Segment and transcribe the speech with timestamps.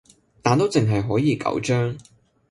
[0.41, 1.95] 但都淨係可以九張